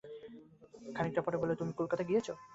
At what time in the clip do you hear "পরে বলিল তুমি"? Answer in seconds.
1.25-1.71